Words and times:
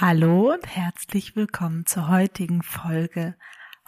Hallo 0.00 0.52
und 0.52 0.64
herzlich 0.64 1.34
willkommen 1.34 1.84
zur 1.84 2.06
heutigen 2.06 2.62
Folge. 2.62 3.34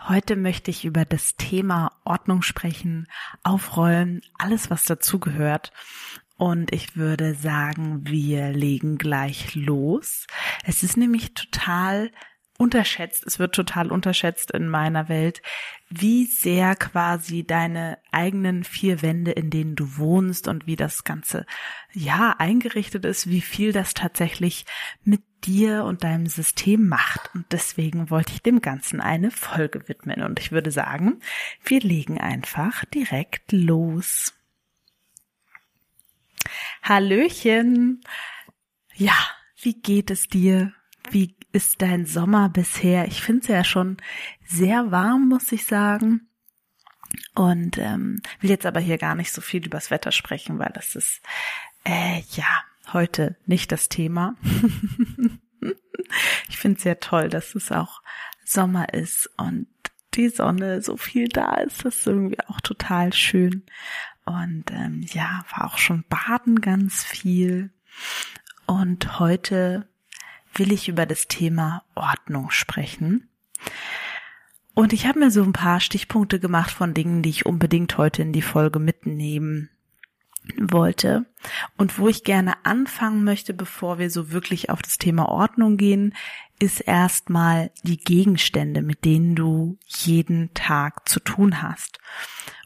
Heute 0.08 0.34
möchte 0.34 0.72
ich 0.72 0.84
über 0.84 1.04
das 1.04 1.36
Thema 1.36 1.92
Ordnung 2.04 2.42
sprechen, 2.42 3.06
aufräumen, 3.44 4.20
alles 4.36 4.70
was 4.70 4.86
dazugehört. 4.86 5.70
Und 6.36 6.72
ich 6.72 6.96
würde 6.96 7.34
sagen, 7.34 8.08
wir 8.08 8.50
legen 8.50 8.98
gleich 8.98 9.54
los. 9.54 10.26
Es 10.64 10.82
ist 10.82 10.96
nämlich 10.96 11.32
total 11.34 12.10
unterschätzt, 12.58 13.24
es 13.24 13.38
wird 13.38 13.54
total 13.54 13.92
unterschätzt 13.92 14.50
in 14.50 14.68
meiner 14.68 15.08
Welt, 15.08 15.42
wie 15.90 16.26
sehr 16.26 16.74
quasi 16.74 17.46
deine 17.46 17.98
eigenen 18.10 18.64
vier 18.64 19.00
Wände, 19.00 19.30
in 19.30 19.48
denen 19.48 19.76
du 19.76 19.96
wohnst 19.96 20.48
und 20.48 20.66
wie 20.66 20.76
das 20.76 21.04
Ganze, 21.04 21.46
ja, 21.92 22.34
eingerichtet 22.36 23.04
ist, 23.04 23.30
wie 23.30 23.40
viel 23.42 23.72
das 23.72 23.94
tatsächlich 23.94 24.66
mit 25.04 25.22
dir 25.46 25.84
und 25.84 26.04
deinem 26.04 26.26
System 26.26 26.88
macht. 26.88 27.30
Und 27.34 27.46
deswegen 27.50 28.10
wollte 28.10 28.32
ich 28.32 28.42
dem 28.42 28.60
Ganzen 28.60 29.00
eine 29.00 29.30
Folge 29.30 29.88
widmen. 29.88 30.22
Und 30.22 30.38
ich 30.38 30.52
würde 30.52 30.70
sagen, 30.70 31.20
wir 31.64 31.80
legen 31.80 32.18
einfach 32.20 32.84
direkt 32.86 33.52
los. 33.52 34.34
Hallöchen. 36.82 38.02
Ja, 38.94 39.14
wie 39.60 39.74
geht 39.74 40.10
es 40.10 40.28
dir? 40.28 40.72
Wie 41.10 41.36
ist 41.52 41.82
dein 41.82 42.06
Sommer 42.06 42.48
bisher? 42.48 43.06
Ich 43.06 43.22
finde 43.22 43.42
es 43.42 43.48
ja 43.48 43.64
schon 43.64 43.96
sehr 44.46 44.90
warm, 44.90 45.28
muss 45.28 45.52
ich 45.52 45.64
sagen. 45.66 46.28
Und 47.34 47.78
ähm, 47.78 48.22
will 48.40 48.50
jetzt 48.50 48.66
aber 48.66 48.80
hier 48.80 48.98
gar 48.98 49.14
nicht 49.14 49.32
so 49.32 49.40
viel 49.40 49.64
übers 49.64 49.90
Wetter 49.90 50.12
sprechen, 50.12 50.58
weil 50.58 50.70
das 50.72 50.94
ist 50.94 51.20
äh, 51.84 52.22
ja 52.32 52.62
heute 52.92 53.36
nicht 53.46 53.72
das 53.72 53.88
Thema. 53.88 54.36
ich 56.48 56.58
finde 56.58 56.76
es 56.76 56.82
sehr 56.82 57.00
toll, 57.00 57.28
dass 57.28 57.54
es 57.54 57.72
auch 57.72 58.02
Sommer 58.44 58.92
ist 58.92 59.30
und 59.36 59.68
die 60.14 60.28
Sonne 60.28 60.82
so 60.82 60.96
viel 60.96 61.28
da 61.28 61.54
ist. 61.54 61.84
Das 61.84 61.98
ist 61.98 62.06
irgendwie 62.06 62.40
auch 62.48 62.60
total 62.60 63.12
schön. 63.12 63.62
Und 64.24 64.70
ähm, 64.70 65.04
ja, 65.12 65.44
war 65.56 65.66
auch 65.66 65.78
schon 65.78 66.04
baden 66.08 66.60
ganz 66.60 67.04
viel. 67.04 67.70
Und 68.66 69.18
heute 69.18 69.88
will 70.54 70.72
ich 70.72 70.88
über 70.88 71.06
das 71.06 71.28
Thema 71.28 71.84
Ordnung 71.94 72.50
sprechen. 72.50 73.28
Und 74.74 74.92
ich 74.92 75.06
habe 75.06 75.18
mir 75.18 75.30
so 75.30 75.42
ein 75.42 75.52
paar 75.52 75.80
Stichpunkte 75.80 76.40
gemacht 76.40 76.70
von 76.70 76.94
Dingen, 76.94 77.22
die 77.22 77.30
ich 77.30 77.46
unbedingt 77.46 77.98
heute 77.98 78.22
in 78.22 78.32
die 78.32 78.42
Folge 78.42 78.78
mitnehmen 78.78 79.70
wollte 80.58 81.26
und 81.76 81.98
wo 81.98 82.08
ich 82.08 82.24
gerne 82.24 82.54
anfangen 82.64 83.24
möchte, 83.24 83.54
bevor 83.54 83.98
wir 83.98 84.10
so 84.10 84.30
wirklich 84.30 84.70
auf 84.70 84.82
das 84.82 84.98
Thema 84.98 85.28
Ordnung 85.28 85.76
gehen, 85.76 86.14
ist 86.58 86.80
erstmal 86.80 87.70
die 87.82 87.98
Gegenstände, 87.98 88.82
mit 88.82 89.04
denen 89.04 89.34
du 89.34 89.78
jeden 89.86 90.52
Tag 90.54 91.08
zu 91.08 91.20
tun 91.20 91.62
hast. 91.62 91.98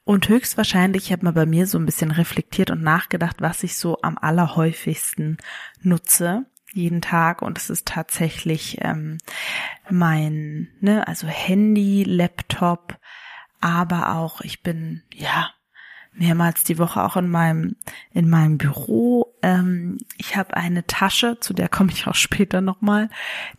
Und 0.05 0.29
höchstwahrscheinlich, 0.29 1.05
ich 1.05 1.13
habe 1.13 1.25
mal 1.25 1.33
bei 1.33 1.47
mir 1.47 1.67
so 1.67 1.79
ein 1.79 1.87
bisschen 1.87 2.11
reflektiert 2.11 2.71
und 2.71 2.83
nachgedacht, 2.83 3.37
was 3.41 3.63
ich 3.63 3.77
so 3.77 3.99
am 4.03 4.19
allerhäufigsten 4.19 5.39
nutze 5.81 6.45
jeden 6.75 7.01
Tag 7.01 7.41
und 7.41 7.57
es 7.57 7.71
ist 7.71 7.87
tatsächlich 7.87 8.79
ähm, 8.81 9.19
mein, 9.89 10.69
ne, 10.81 11.07
also 11.07 11.29
Handy, 11.29 12.03
Laptop, 12.03 12.99
aber 13.61 14.17
auch 14.17 14.41
ich 14.41 14.63
bin 14.63 15.03
ja 15.15 15.51
mehrmals 16.17 16.65
die 16.65 16.79
Woche 16.79 17.03
auch 17.03 17.17
in 17.17 17.29
meinem 17.29 17.77
in 18.13 18.29
meinem 18.29 18.59
Büro. 18.59 19.35
Ähm, 19.43 19.99
ich 20.17 20.37
habe 20.37 20.57
eine 20.57 20.87
Tasche, 20.87 21.39
zu 21.41 21.53
der 21.55 21.69
komme 21.69 21.93
ich 21.93 22.07
auch 22.07 22.15
später 22.15 22.61
nochmal, 22.61 23.11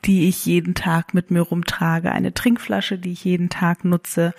die 0.06 0.28
ich 0.28 0.46
jeden 0.46 0.76
Tag 0.76 1.14
mit 1.14 1.32
mir 1.32 1.42
rumtrage, 1.42 2.12
eine 2.12 2.34
Trinkflasche, 2.34 2.98
die 2.98 3.12
ich 3.12 3.24
jeden 3.24 3.50
Tag 3.50 3.86
nutze. 3.86 4.34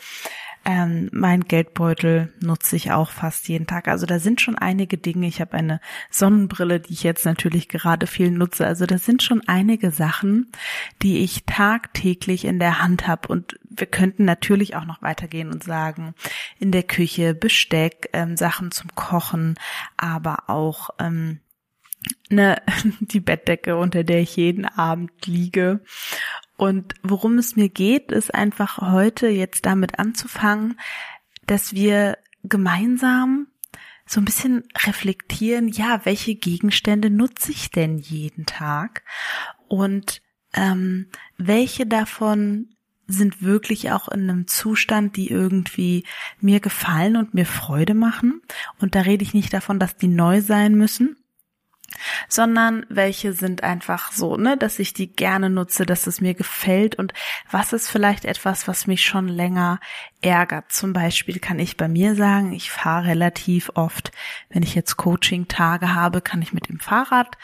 Ähm, 0.68 1.08
mein 1.12 1.44
Geldbeutel 1.44 2.32
nutze 2.40 2.74
ich 2.74 2.90
auch 2.90 3.10
fast 3.10 3.46
jeden 3.46 3.68
Tag. 3.68 3.86
Also 3.86 4.04
da 4.04 4.18
sind 4.18 4.40
schon 4.40 4.58
einige 4.58 4.98
Dinge. 4.98 5.28
Ich 5.28 5.40
habe 5.40 5.52
eine 5.52 5.80
Sonnenbrille, 6.10 6.80
die 6.80 6.92
ich 6.92 7.04
jetzt 7.04 7.24
natürlich 7.24 7.68
gerade 7.68 8.08
viel 8.08 8.32
nutze. 8.32 8.66
Also 8.66 8.84
da 8.84 8.98
sind 8.98 9.22
schon 9.22 9.46
einige 9.46 9.92
Sachen, 9.92 10.50
die 11.02 11.18
ich 11.18 11.44
tagtäglich 11.44 12.44
in 12.44 12.58
der 12.58 12.82
Hand 12.82 13.06
habe. 13.06 13.28
Und 13.28 13.60
wir 13.70 13.86
könnten 13.86 14.24
natürlich 14.24 14.74
auch 14.74 14.86
noch 14.86 15.02
weitergehen 15.02 15.52
und 15.52 15.62
sagen, 15.62 16.14
in 16.58 16.72
der 16.72 16.82
Küche 16.82 17.32
Besteck, 17.32 18.10
ähm, 18.12 18.36
Sachen 18.36 18.72
zum 18.72 18.92
Kochen, 18.96 19.54
aber 19.96 20.50
auch 20.50 20.90
ähm, 20.98 21.38
ne, 22.28 22.60
die 23.00 23.20
Bettdecke, 23.20 23.76
unter 23.76 24.02
der 24.02 24.20
ich 24.20 24.34
jeden 24.34 24.64
Abend 24.64 25.26
liege 25.26 25.80
und 26.56 26.94
worum 27.02 27.38
es 27.38 27.56
mir 27.56 27.68
geht, 27.68 28.12
ist 28.12 28.34
einfach 28.34 28.78
heute 28.78 29.28
jetzt 29.28 29.66
damit 29.66 29.98
anzufangen, 29.98 30.78
dass 31.46 31.72
wir 31.72 32.18
gemeinsam 32.42 33.48
so 34.06 34.20
ein 34.20 34.24
bisschen 34.24 34.62
reflektieren, 34.84 35.68
ja, 35.68 36.00
welche 36.04 36.36
Gegenstände 36.36 37.10
nutze 37.10 37.50
ich 37.50 37.70
denn 37.70 37.98
jeden 37.98 38.46
Tag 38.46 39.02
und 39.68 40.22
ähm, 40.54 41.08
welche 41.36 41.86
davon 41.86 42.76
sind 43.08 43.42
wirklich 43.42 43.92
auch 43.92 44.08
in 44.08 44.28
einem 44.28 44.46
Zustand, 44.46 45.16
die 45.16 45.30
irgendwie 45.30 46.04
mir 46.40 46.60
gefallen 46.60 47.16
und 47.16 47.34
mir 47.34 47.46
Freude 47.46 47.94
machen. 47.94 48.42
Und 48.80 48.94
da 48.94 49.02
rede 49.02 49.22
ich 49.22 49.32
nicht 49.32 49.52
davon, 49.52 49.78
dass 49.78 49.96
die 49.96 50.08
neu 50.08 50.40
sein 50.40 50.74
müssen, 50.74 51.16
sondern 52.28 52.86
welche 52.88 53.32
sind 53.32 53.62
einfach 53.62 54.12
so, 54.12 54.36
ne, 54.36 54.56
dass 54.56 54.78
ich 54.78 54.92
die 54.92 55.12
gerne 55.12 55.50
nutze, 55.50 55.86
dass 55.86 56.06
es 56.06 56.20
mir 56.20 56.34
gefällt 56.34 56.96
und 56.96 57.12
was 57.50 57.72
ist 57.72 57.88
vielleicht 57.88 58.24
etwas, 58.24 58.68
was 58.68 58.86
mich 58.86 59.04
schon 59.04 59.28
länger 59.28 59.80
ärgert. 60.20 60.72
Zum 60.72 60.92
Beispiel 60.92 61.38
kann 61.38 61.58
ich 61.58 61.76
bei 61.76 61.88
mir 61.88 62.14
sagen, 62.14 62.52
ich 62.52 62.70
fahre 62.70 63.06
relativ 63.06 63.70
oft, 63.74 64.12
wenn 64.48 64.62
ich 64.62 64.74
jetzt 64.74 64.96
Coaching-Tage 64.96 65.94
habe, 65.94 66.20
kann 66.20 66.42
ich 66.42 66.52
mit 66.52 66.68
dem 66.68 66.80
Fahrrad 66.80 67.36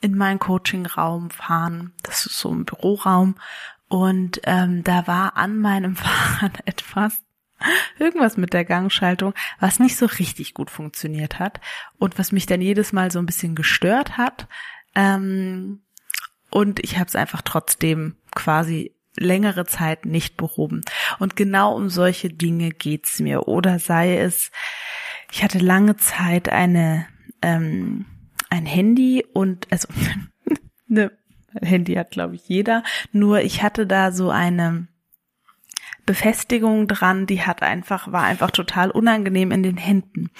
in 0.00 0.16
meinen 0.16 0.38
Coaching-Raum 0.38 1.30
fahren. 1.30 1.92
Das 2.02 2.26
ist 2.26 2.38
so 2.38 2.50
ein 2.52 2.64
Büroraum 2.64 3.36
und 3.88 4.40
ähm, 4.44 4.84
da 4.84 5.06
war 5.06 5.36
an 5.36 5.58
meinem 5.58 5.96
Fahrrad 5.96 6.66
etwas, 6.66 7.18
irgendwas 7.98 8.36
mit 8.36 8.52
der 8.52 8.64
Gangschaltung, 8.64 9.34
was 9.58 9.78
nicht 9.78 9.96
so 9.96 10.06
richtig 10.06 10.54
gut 10.54 10.70
funktioniert 10.70 11.38
hat 11.38 11.60
und 11.98 12.18
was 12.18 12.32
mich 12.32 12.46
dann 12.46 12.60
jedes 12.60 12.92
Mal 12.92 13.10
so 13.10 13.18
ein 13.18 13.26
bisschen 13.26 13.54
gestört 13.54 14.16
hat. 14.16 14.48
Ähm, 14.94 15.82
und 16.50 16.80
ich 16.80 16.98
habe 16.98 17.06
es 17.06 17.16
einfach 17.16 17.42
trotzdem 17.42 18.16
quasi 18.34 18.94
längere 19.16 19.66
Zeit 19.66 20.04
nicht 20.06 20.36
behoben. 20.36 20.82
Und 21.18 21.36
genau 21.36 21.76
um 21.76 21.88
solche 21.88 22.28
Dinge 22.28 22.70
geht's 22.70 23.20
mir. 23.20 23.48
Oder 23.48 23.78
sei 23.78 24.18
es, 24.18 24.50
ich 25.30 25.42
hatte 25.44 25.58
lange 25.58 25.96
Zeit 25.96 26.48
eine 26.48 27.06
ähm, 27.42 28.06
ein 28.50 28.66
Handy 28.66 29.24
und 29.32 29.68
also 29.70 29.88
ne, 30.88 31.12
Handy 31.60 31.94
hat 31.94 32.10
glaube 32.10 32.34
ich 32.34 32.48
jeder. 32.48 32.82
Nur 33.12 33.40
ich 33.40 33.62
hatte 33.62 33.86
da 33.86 34.12
so 34.12 34.30
eine 34.30 34.88
Befestigung 36.10 36.88
dran, 36.88 37.26
die 37.26 37.42
hat 37.42 37.62
einfach, 37.62 38.10
war 38.10 38.24
einfach 38.24 38.50
total 38.50 38.90
unangenehm 38.90 39.52
in 39.52 39.62
den 39.62 39.76
Händen. 39.76 40.30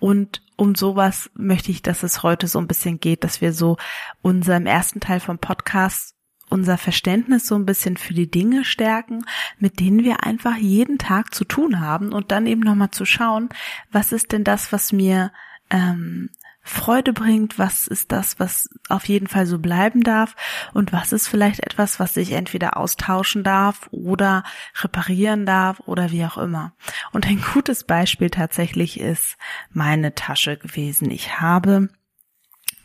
Und 0.00 0.40
um 0.56 0.74
sowas 0.74 1.30
möchte 1.34 1.70
ich, 1.70 1.82
dass 1.82 2.02
es 2.02 2.22
heute 2.22 2.48
so 2.48 2.58
ein 2.58 2.66
bisschen 2.66 3.00
geht, 3.00 3.22
dass 3.22 3.42
wir 3.42 3.52
so 3.52 3.76
unserem 4.22 4.64
ersten 4.64 5.00
Teil 5.00 5.20
vom 5.20 5.38
Podcast 5.38 6.14
unser 6.48 6.78
Verständnis 6.78 7.46
so 7.46 7.54
ein 7.54 7.66
bisschen 7.66 7.98
für 7.98 8.14
die 8.14 8.30
Dinge 8.30 8.64
stärken, 8.64 9.26
mit 9.58 9.78
denen 9.78 10.04
wir 10.04 10.24
einfach 10.24 10.56
jeden 10.56 10.96
Tag 10.96 11.34
zu 11.34 11.44
tun 11.44 11.80
haben 11.80 12.10
und 12.10 12.32
dann 12.32 12.46
eben 12.46 12.62
nochmal 12.62 12.90
zu 12.90 13.04
schauen, 13.04 13.50
was 13.92 14.10
ist 14.10 14.32
denn 14.32 14.42
das, 14.42 14.72
was 14.72 14.90
mir 14.90 15.32
ähm, 15.68 16.30
Freude 16.66 17.12
bringt, 17.12 17.58
was 17.58 17.86
ist 17.86 18.10
das, 18.10 18.40
was 18.40 18.70
auf 18.88 19.06
jeden 19.06 19.26
Fall 19.26 19.44
so 19.44 19.58
bleiben 19.58 20.02
darf 20.02 20.34
und 20.72 20.92
was 20.94 21.12
ist 21.12 21.28
vielleicht 21.28 21.60
etwas, 21.60 22.00
was 22.00 22.16
ich 22.16 22.32
entweder 22.32 22.78
austauschen 22.78 23.44
darf 23.44 23.86
oder 23.90 24.44
reparieren 24.80 25.44
darf 25.44 25.80
oder 25.80 26.10
wie 26.10 26.24
auch 26.24 26.38
immer. 26.38 26.72
Und 27.12 27.26
ein 27.26 27.44
gutes 27.52 27.84
Beispiel 27.84 28.30
tatsächlich 28.30 28.98
ist 28.98 29.36
meine 29.70 30.14
Tasche 30.14 30.56
gewesen. 30.56 31.10
Ich 31.10 31.38
habe 31.38 31.90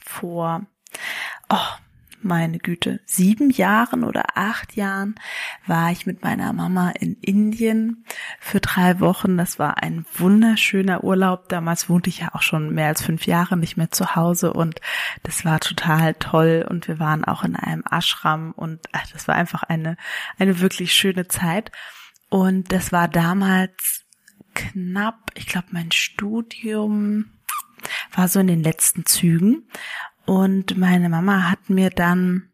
vor 0.02 0.66
oh, 1.50 1.79
meine 2.22 2.60
Güte, 2.60 3.00
sieben 3.06 3.50
Jahren 3.50 4.04
oder 4.04 4.38
acht 4.38 4.76
Jahren 4.76 5.16
war 5.66 5.92
ich 5.92 6.06
mit 6.06 6.24
meiner 6.24 6.54
Mama 6.54 6.92
in 6.92 7.16
Indien 7.22 8.06
für 8.40 8.60
drei 8.60 9.00
Wochen. 9.00 9.38
Das 9.38 9.60
war 9.60 9.82
ein 9.82 10.06
wunderschöner 10.16 11.04
Urlaub. 11.04 11.50
Damals 11.50 11.90
wohnte 11.90 12.10
ich 12.10 12.20
ja 12.20 12.30
auch 12.34 12.42
schon 12.42 12.74
mehr 12.74 12.88
als 12.88 13.02
fünf 13.02 13.26
Jahre 13.26 13.58
nicht 13.58 13.78
mehr 13.78 13.92
zu 13.92 14.16
Hause 14.16 14.54
und 14.54 14.80
das 15.24 15.46
war 15.46 15.60
total 15.60 16.14
toll. 16.16 16.66
Und 16.70 16.88
wir 16.88 17.00
waren 17.00 17.24
auch 17.24 17.44
in 17.44 17.56
einem 17.56 17.84
Ashram 17.90 18.52
und 18.52 18.80
ach, 18.92 19.08
das 19.12 19.28
war 19.28 19.36
einfach 19.36 19.64
eine, 19.64 19.98
eine 20.38 20.60
wirklich 20.60 20.94
schöne 20.94 21.28
Zeit. 21.28 21.72
Und 22.30 22.72
das 22.72 22.92
war 22.92 23.08
damals 23.08 24.06
knapp, 24.54 25.32
ich 25.36 25.48
glaube, 25.48 25.68
mein 25.72 25.92
Studium 25.92 27.32
war 28.14 28.28
so 28.28 28.40
in 28.40 28.48
den 28.48 28.64
letzten 28.64 29.06
Zügen. 29.06 29.68
Und 30.30 30.78
meine 30.78 31.10
Mama 31.10 31.50
hat 31.50 31.72
mir 31.72 31.90
dann 31.90 32.50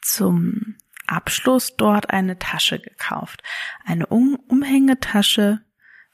zum 0.00 0.76
Abschluss 1.06 1.76
dort 1.76 2.08
eine 2.08 2.38
Tasche 2.38 2.78
gekauft. 2.78 3.42
Eine 3.84 4.06
um 4.06 4.36
Umhängetasche 4.48 5.60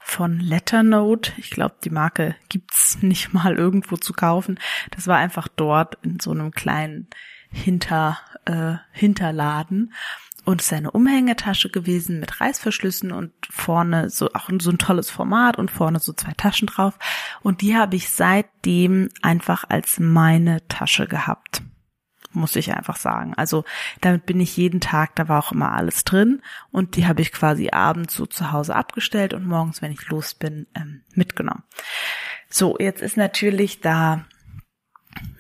von 0.00 0.40
Letternote. 0.40 1.34
Ich 1.36 1.50
glaube, 1.50 1.76
die 1.84 1.90
Marke 1.90 2.34
gibt's 2.48 2.98
nicht 3.00 3.32
mal 3.32 3.54
irgendwo 3.54 3.96
zu 3.96 4.12
kaufen. 4.12 4.58
Das 4.90 5.06
war 5.06 5.18
einfach 5.18 5.46
dort 5.46 5.98
in 6.02 6.18
so 6.18 6.32
einem 6.32 6.50
kleinen 6.50 7.06
Hinter, 7.48 8.18
äh, 8.46 8.74
Hinterladen 8.90 9.92
und 10.44 10.60
es 10.60 10.66
ist 10.66 10.72
eine 10.72 10.90
Umhängetasche 10.90 11.70
gewesen 11.70 12.20
mit 12.20 12.40
Reißverschlüssen 12.40 13.12
und 13.12 13.32
vorne 13.48 14.10
so 14.10 14.28
auch 14.34 14.48
so 14.60 14.70
ein 14.70 14.78
tolles 14.78 15.10
Format 15.10 15.58
und 15.58 15.70
vorne 15.70 16.00
so 16.00 16.12
zwei 16.12 16.32
Taschen 16.32 16.66
drauf 16.66 16.98
und 17.42 17.60
die 17.60 17.76
habe 17.76 17.96
ich 17.96 18.08
seitdem 18.08 19.08
einfach 19.22 19.64
als 19.68 19.98
meine 20.00 20.66
Tasche 20.68 21.06
gehabt. 21.06 21.62
Muss 22.34 22.56
ich 22.56 22.72
einfach 22.72 22.96
sagen. 22.96 23.34
Also 23.34 23.64
damit 24.00 24.24
bin 24.24 24.40
ich 24.40 24.56
jeden 24.56 24.80
Tag, 24.80 25.14
da 25.16 25.28
war 25.28 25.38
auch 25.38 25.52
immer 25.52 25.72
alles 25.72 26.04
drin 26.04 26.40
und 26.70 26.96
die 26.96 27.06
habe 27.06 27.20
ich 27.20 27.30
quasi 27.30 27.68
abends 27.70 28.14
so 28.14 28.24
zu 28.24 28.52
Hause 28.52 28.74
abgestellt 28.74 29.34
und 29.34 29.46
morgens, 29.46 29.82
wenn 29.82 29.92
ich 29.92 30.08
los 30.08 30.32
bin, 30.32 30.66
ähm, 30.74 31.02
mitgenommen. 31.14 31.62
So, 32.48 32.76
jetzt 32.78 33.02
ist 33.02 33.18
natürlich 33.18 33.80
da 33.80 34.24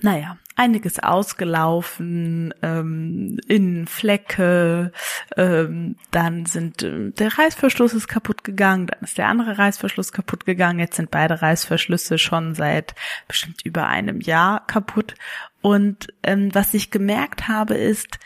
naja, 0.00 0.36
einiges 0.56 0.98
ausgelaufen, 0.98 2.54
ähm, 2.62 3.38
Innenflecke, 3.48 4.92
ähm, 5.36 5.96
dann 6.10 6.46
sind 6.46 6.82
äh, 6.82 7.10
der 7.10 7.38
Reißverschluss 7.38 7.94
ist 7.94 8.08
kaputt 8.08 8.44
gegangen, 8.44 8.86
dann 8.86 9.00
ist 9.02 9.18
der 9.18 9.28
andere 9.28 9.58
Reißverschluss 9.58 10.12
kaputt 10.12 10.44
gegangen, 10.44 10.78
jetzt 10.78 10.96
sind 10.96 11.10
beide 11.10 11.40
Reißverschlüsse 11.42 12.18
schon 12.18 12.54
seit 12.54 12.94
bestimmt 13.28 13.64
über 13.64 13.86
einem 13.86 14.20
Jahr 14.20 14.66
kaputt. 14.66 15.14
Und 15.60 16.08
ähm, 16.22 16.54
was 16.54 16.74
ich 16.74 16.90
gemerkt 16.90 17.48
habe, 17.48 17.74
ist, 17.74 18.18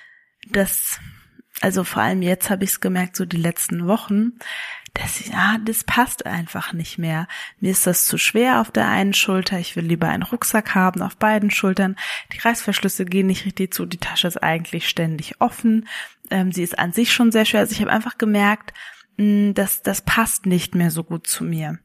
dass, 0.50 1.00
also 1.60 1.84
vor 1.84 2.02
allem 2.02 2.22
jetzt 2.22 2.50
habe 2.50 2.64
ich 2.64 2.70
es 2.70 2.80
gemerkt, 2.80 3.16
so 3.16 3.24
die 3.24 3.38
letzten 3.38 3.86
Wochen, 3.86 4.32
das, 4.94 5.26
ja, 5.26 5.58
das 5.62 5.84
passt 5.84 6.26
einfach 6.26 6.72
nicht 6.72 6.98
mehr. 6.98 7.28
Mir 7.60 7.72
ist 7.72 7.86
das 7.86 8.06
zu 8.06 8.18
schwer 8.18 8.60
auf 8.60 8.70
der 8.70 8.88
einen 8.88 9.14
Schulter. 9.14 9.58
Ich 9.58 9.76
will 9.76 9.84
lieber 9.84 10.08
einen 10.08 10.22
Rucksack 10.22 10.74
haben 10.74 11.02
auf 11.02 11.16
beiden 11.16 11.50
Schultern. 11.50 11.96
Die 12.32 12.38
Reißverschlüsse 12.38 13.04
gehen 13.04 13.26
nicht 13.26 13.44
richtig 13.44 13.74
zu. 13.74 13.84
Die 13.84 13.98
Tasche 13.98 14.28
ist 14.28 14.42
eigentlich 14.42 14.88
ständig 14.88 15.40
offen. 15.40 15.86
Ähm, 16.30 16.52
sie 16.52 16.62
ist 16.62 16.78
an 16.78 16.92
sich 16.92 17.12
schon 17.12 17.30
sehr 17.30 17.44
schwer. 17.44 17.60
Also 17.60 17.72
ich 17.72 17.80
habe 17.80 17.92
einfach 17.92 18.16
gemerkt, 18.16 18.72
mh, 19.16 19.24
hm, 19.24 19.54
dass 19.54 19.82
das 19.82 20.00
passt 20.00 20.46
nicht 20.46 20.74
mehr 20.74 20.90
so 20.90 21.04
gut 21.04 21.26
zu 21.26 21.44
mir. 21.44 21.78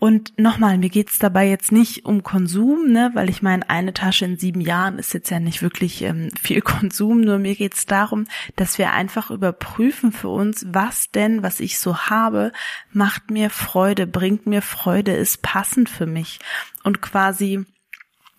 Und 0.00 0.38
nochmal, 0.38 0.78
mir 0.78 0.90
geht's 0.90 1.18
dabei 1.18 1.48
jetzt 1.48 1.72
nicht 1.72 2.04
um 2.04 2.22
Konsum, 2.22 2.92
ne, 2.92 3.10
weil 3.14 3.28
ich 3.28 3.42
meine, 3.42 3.68
eine 3.68 3.92
Tasche 3.92 4.26
in 4.26 4.38
sieben 4.38 4.60
Jahren 4.60 4.96
ist 4.96 5.12
jetzt 5.12 5.28
ja 5.30 5.40
nicht 5.40 5.60
wirklich 5.60 6.02
ähm, 6.02 6.30
viel 6.40 6.60
Konsum, 6.62 7.20
nur 7.20 7.38
mir 7.38 7.56
geht's 7.56 7.84
darum, 7.84 8.26
dass 8.54 8.78
wir 8.78 8.92
einfach 8.92 9.32
überprüfen 9.32 10.12
für 10.12 10.28
uns, 10.28 10.64
was 10.68 11.10
denn, 11.10 11.42
was 11.42 11.58
ich 11.58 11.80
so 11.80 11.98
habe, 11.98 12.52
macht 12.92 13.32
mir 13.32 13.50
Freude, 13.50 14.06
bringt 14.06 14.46
mir 14.46 14.62
Freude, 14.62 15.12
ist 15.12 15.42
passend 15.42 15.88
für 15.88 16.06
mich. 16.06 16.38
Und 16.84 17.02
quasi 17.02 17.64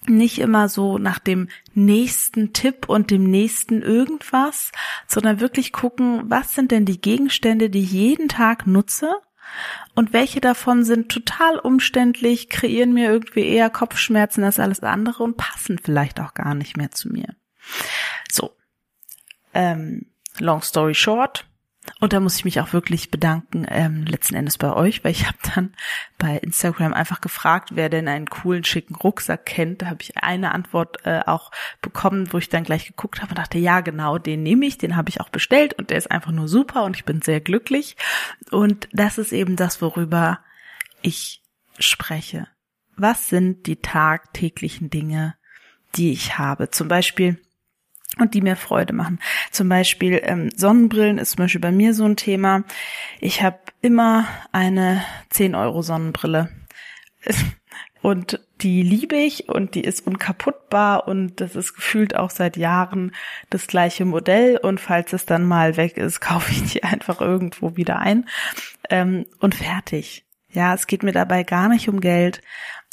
nicht 0.08 0.40
immer 0.40 0.70
so 0.70 0.98
nach 0.98 1.20
dem 1.20 1.50
nächsten 1.74 2.54
Tipp 2.54 2.88
und 2.88 3.12
dem 3.12 3.24
nächsten 3.30 3.82
irgendwas, 3.82 4.72
sondern 5.08 5.42
wirklich 5.42 5.74
gucken, 5.74 6.24
was 6.30 6.56
sind 6.56 6.72
denn 6.72 6.86
die 6.86 7.02
Gegenstände, 7.02 7.70
die 7.70 7.82
ich 7.82 7.92
jeden 7.92 8.30
Tag 8.30 8.66
nutze 8.66 9.14
und 9.96 10.14
welche 10.14 10.42
davon 10.42 10.84
sind 10.84 11.10
total 11.10 11.60
umständlich, 11.60 12.50
kreieren 12.50 12.94
mir 12.94 13.10
irgendwie 13.10 13.46
eher 13.48 13.70
Kopfschmerzen 13.70 14.44
als 14.44 14.60
alles 14.60 14.82
andere 14.82 15.24
und 15.24 15.38
passen 15.38 15.78
vielleicht 15.78 16.20
auch 16.20 16.34
gar 16.34 16.56
nicht 16.56 16.78
mehr 16.78 16.92
zu 16.92 17.10
mir. 17.10 17.36
So, 18.32 18.56
ähm, 19.54 20.12
long 20.38 20.62
story 20.62 20.96
short, 20.96 21.49
und 22.00 22.14
da 22.14 22.22
muss 22.22 22.38
ich 22.38 22.46
mich 22.46 22.62
auch 22.62 22.72
wirklich 22.72 23.12
bedanken, 23.12 23.66
ähm, 23.70 24.06
letzten 24.06 24.36
Endes 24.36 24.58
bei 24.58 24.74
euch, 24.74 25.04
weil 25.04 25.12
ich 25.12 25.28
habe 25.28 25.38
dann 25.54 25.74
bei 26.18 26.38
Instagram 26.38 26.94
einfach 26.94 27.20
gefragt, 27.20 27.72
wer 27.74 27.90
denn 27.90 28.08
einen 28.08 28.28
coolen, 28.28 28.64
schicken 28.64 28.96
Rucksack 28.96 29.46
kennt. 29.46 29.82
Da 29.82 29.88
habe 29.88 30.02
ich 30.02 30.18
eine 30.18 30.54
Antwort 30.54 31.06
äh, 31.06 31.20
auch 31.26 31.52
bekommen, 31.82 32.32
wo 32.32 32.38
ich 32.38 32.48
dann 32.48 32.64
gleich 32.64 32.88
geguckt 32.88 33.22
habe 33.22 33.32
und 33.32 33.38
dachte, 33.38 33.58
ja 33.58 33.82
genau, 33.82 34.18
den 34.18 34.44
nehme 34.44 34.66
ich, 34.66 34.78
den 34.78 34.96
habe 34.96 35.10
ich 35.10 35.20
auch 35.20 35.30
bestellt 35.30 35.74
und 35.74 35.90
der 35.90 35.98
ist 35.98 36.10
einfach 36.10 36.32
nur 36.32 36.48
super 36.48 36.84
und 36.86 36.96
ich 36.96 37.04
bin 37.04 37.22
sehr 37.22 37.42
glücklich. 37.42 37.98
Und 38.50 38.88
das 38.94 39.18
ist 39.18 39.34
eben 39.34 39.58
das, 39.58 39.82
worüber 39.82 40.40
ich 41.02 41.44
spreche. 41.80 42.48
Was 42.96 43.28
sind 43.28 43.68
die 43.68 43.78
tagtäglichen 43.78 44.90
Dinge, 44.90 45.36
die 45.96 46.12
ich 46.12 46.38
habe? 46.38 46.70
Zum 46.70 46.88
Beispiel 46.88 47.42
und 48.18 48.34
die 48.34 48.42
mir 48.42 48.56
Freude 48.56 48.94
machen. 48.94 49.20
Zum 49.52 49.70
Beispiel 49.70 50.22
ähm, 50.24 50.50
Sonnenbrillen 50.56 51.18
ist 51.18 51.32
zum 51.32 51.44
Beispiel 51.44 51.62
bei 51.62 51.72
mir 51.72 51.94
so 51.94 52.06
ein 52.06 52.16
Thema. 52.16 52.64
Ich 53.20 53.42
habe 53.42 53.60
immer 53.82 54.28
eine 54.52 55.04
10 55.30 55.56
Euro 55.56 55.82
Sonnenbrille. 55.82 56.50
Und 58.02 58.40
die 58.62 58.82
liebe 58.82 59.18
ich 59.18 59.50
und 59.50 59.76
die 59.76 59.84
ist 59.84 60.08
unkaputtbar 60.08 61.08
und 61.08 61.42
das 61.42 61.56
ist 61.56 61.74
gefühlt 61.74 62.16
auch 62.16 62.30
seit 62.30 62.56
Jahren 62.56 63.14
das 63.50 63.68
gleiche 63.68 64.06
Modell 64.06 64.58
und 64.58 64.80
falls 64.80 65.12
es 65.12 65.26
dann 65.26 65.46
mal 65.46 65.76
weg 65.76 65.98
ist, 65.98 66.22
kaufe 66.22 66.52
ich 66.52 66.72
die 66.72 66.84
einfach 66.84 67.20
irgendwo 67.20 67.76
wieder 67.76 68.00
ein 68.00 68.28
ähm, 68.90 69.26
und 69.40 69.56
fertig. 69.56 70.26
Ja, 70.52 70.74
es 70.74 70.88
geht 70.88 71.04
mir 71.04 71.12
dabei 71.12 71.44
gar 71.44 71.68
nicht 71.68 71.90
um 71.90 72.00
Geld 72.00 72.42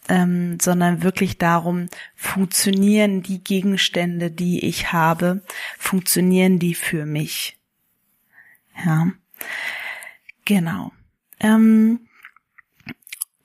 ähm, 0.09 0.59
sondern 0.61 1.03
wirklich 1.03 1.39
darum, 1.39 1.89
funktionieren 2.15 3.23
die 3.23 3.43
Gegenstände, 3.43 4.31
die 4.31 4.65
ich 4.65 4.93
habe, 4.93 5.43
funktionieren 5.79 6.59
die 6.59 6.75
für 6.75 7.07
mich. 7.07 7.59
Ja, 8.85 9.13
genau. 10.45 10.93
Ähm, 11.41 12.01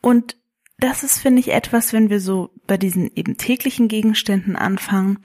und 0.02 0.36
das 0.78 1.04
ist, 1.04 1.20
finde 1.20 1.40
ich, 1.40 1.52
etwas, 1.52 1.94
wenn 1.94 2.10
wir 2.10 2.20
so 2.20 2.52
bei 2.66 2.78
diesen 2.78 3.16
eben 3.16 3.38
täglichen 3.38 3.88
Gegenständen 3.88 4.56
anfangen, 4.56 5.20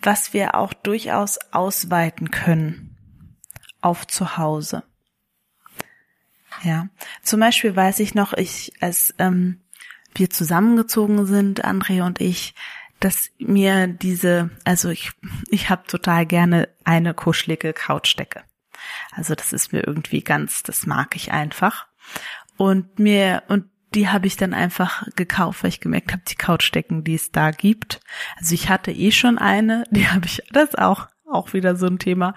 was 0.00 0.32
wir 0.32 0.56
auch 0.56 0.72
durchaus 0.72 1.38
ausweiten 1.52 2.30
können 2.30 2.96
auf 3.80 4.06
zu 4.06 4.36
Hause. 4.36 4.82
Ja, 6.62 6.88
zum 7.22 7.40
Beispiel 7.40 7.76
weiß 7.76 8.00
ich 8.00 8.14
noch, 8.14 8.32
ich 8.32 8.72
als 8.80 9.14
ähm, 9.18 9.60
wir 10.18 10.30
zusammengezogen 10.30 11.26
sind, 11.26 11.64
André 11.64 12.02
und 12.04 12.20
ich, 12.20 12.54
dass 13.00 13.30
mir 13.38 13.86
diese, 13.86 14.50
also 14.64 14.88
ich, 14.88 15.12
ich 15.50 15.70
habe 15.70 15.86
total 15.86 16.26
gerne 16.26 16.68
eine 16.84 17.14
kuschelige 17.14 17.72
Couchdecke. 17.72 18.42
Also 19.12 19.34
das 19.34 19.52
ist 19.52 19.72
mir 19.72 19.86
irgendwie 19.86 20.22
ganz, 20.22 20.62
das 20.62 20.86
mag 20.86 21.16
ich 21.16 21.32
einfach. 21.32 21.86
Und 22.56 22.98
mir, 22.98 23.42
und 23.48 23.66
die 23.94 24.08
habe 24.08 24.26
ich 24.26 24.36
dann 24.36 24.54
einfach 24.54 25.06
gekauft, 25.16 25.62
weil 25.62 25.70
ich 25.70 25.80
gemerkt 25.80 26.12
habe, 26.12 26.22
die 26.28 26.34
Couchdecken, 26.34 27.04
die 27.04 27.14
es 27.14 27.32
da 27.32 27.50
gibt. 27.50 28.00
Also 28.36 28.54
ich 28.54 28.68
hatte 28.68 28.92
eh 28.92 29.10
schon 29.10 29.38
eine, 29.38 29.84
die 29.90 30.08
habe 30.08 30.26
ich, 30.26 30.42
das 30.52 30.70
ist 30.70 30.78
auch, 30.78 31.08
auch 31.30 31.52
wieder 31.52 31.76
so 31.76 31.86
ein 31.86 31.98
Thema, 31.98 32.34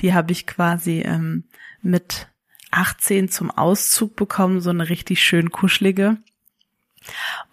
die 0.00 0.14
habe 0.14 0.32
ich 0.32 0.46
quasi 0.46 1.00
ähm, 1.00 1.44
mit 1.80 2.28
18 2.70 3.28
zum 3.28 3.50
Auszug 3.50 4.16
bekommen, 4.16 4.60
so 4.60 4.70
eine 4.70 4.88
richtig 4.88 5.22
schön 5.22 5.50
kuschelige. 5.50 6.18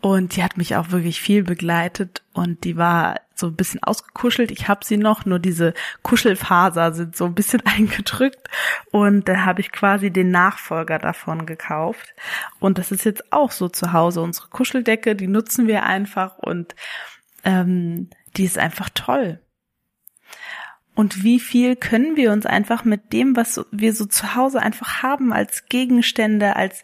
Und 0.02 0.36
die 0.36 0.44
hat 0.44 0.56
mich 0.56 0.78
auch 0.78 0.92
wirklich 0.92 1.20
viel 1.20 1.44
begleitet 1.44 2.24
und 2.32 2.64
die 2.64 2.78
war 2.78 3.20
so 3.36 3.48
ein 3.48 3.56
bisschen 3.56 3.84
ausgekuschelt. 3.84 4.50
Ich 4.50 4.70
habe 4.70 4.86
sie 4.86 4.96
noch, 4.96 5.26
nur 5.26 5.40
diese 5.40 5.74
Kuschelfaser 6.04 6.94
sind 6.94 7.18
so 7.18 7.26
ein 7.26 7.36
bisschen 7.36 7.62
eingedrückt 7.66 8.48
und 8.92 9.28
da 9.28 9.44
habe 9.44 9.60
ich 9.60 9.74
quasi 9.74 10.10
den 10.10 10.32
Nachfolger 10.32 11.00
davon 11.00 11.46
gekauft. 11.46 12.14
Und 12.60 12.78
das 12.78 12.92
ist 12.92 13.04
jetzt 13.04 13.34
auch 13.34 13.52
so 13.52 13.68
zu 13.68 13.92
Hause 13.92 14.22
unsere 14.22 14.48
Kuscheldecke, 14.48 15.18
die 15.18 15.28
nutzen 15.28 15.68
wir 15.68 15.84
einfach 15.84 16.38
und 16.38 16.76
ähm, 17.44 18.10
die 18.38 18.46
ist 18.46 18.58
einfach 18.58 18.90
toll. 18.94 19.42
Und 20.96 21.24
wie 21.24 21.40
viel 21.40 21.78
können 21.78 22.18
wir 22.18 22.32
uns 22.32 22.46
einfach 22.46 22.84
mit 22.84 23.14
dem, 23.14 23.36
was 23.36 23.66
wir 23.72 23.94
so 23.94 24.06
zu 24.06 24.36
Hause 24.36 24.62
einfach 24.62 25.02
haben, 25.02 25.32
als 25.32 25.66
Gegenstände, 25.68 26.58
als 26.58 26.84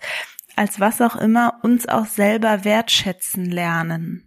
als 0.56 0.80
was 0.80 1.02
auch 1.02 1.16
immer 1.16 1.60
uns 1.64 1.88
auch 1.88 2.06
selber 2.06 2.64
wertschätzen 2.64 3.46
lernen. 3.46 4.24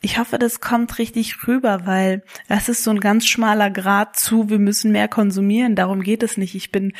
ich 0.00 0.18
hoffe, 0.18 0.38
das 0.38 0.60
kommt 0.60 0.98
richtig 0.98 1.46
rüber, 1.46 1.86
weil 1.86 2.22
das 2.48 2.68
ist 2.68 2.84
so 2.84 2.90
ein 2.90 3.00
ganz 3.00 3.26
schmaler 3.26 3.70
Grad 3.70 4.16
zu, 4.16 4.50
wir 4.50 4.58
müssen 4.58 4.92
mehr 4.92 5.08
konsumieren. 5.08 5.76
Darum 5.76 6.02
geht 6.02 6.22
es 6.22 6.36
nicht. 6.36 6.54
Ich 6.54 6.72
bin 6.72 6.92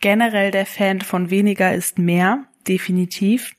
generell 0.00 0.50
der 0.50 0.66
Fan 0.66 1.00
von 1.00 1.30
weniger 1.30 1.74
ist 1.74 1.98
mehr, 1.98 2.44
definitiv. 2.66 3.54